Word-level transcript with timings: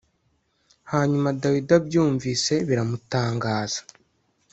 Hanyuma 0.91 1.29
Dawidi 1.41 1.71
abyumvise 1.79 2.53
biramutangaza 2.67 3.79